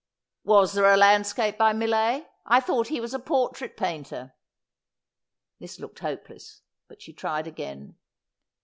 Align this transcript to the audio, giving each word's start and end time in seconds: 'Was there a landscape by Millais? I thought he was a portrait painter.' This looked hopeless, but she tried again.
'Was 0.43 0.73
there 0.73 0.91
a 0.91 0.97
landscape 0.97 1.59
by 1.59 1.73
Millais? 1.73 2.23
I 2.47 2.59
thought 2.59 2.87
he 2.87 2.99
was 2.99 3.13
a 3.13 3.19
portrait 3.19 3.77
painter.' 3.77 4.33
This 5.59 5.79
looked 5.79 5.99
hopeless, 5.99 6.63
but 6.87 7.03
she 7.03 7.13
tried 7.13 7.45
again. 7.45 7.97